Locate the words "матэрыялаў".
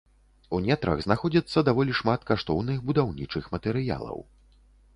3.57-4.17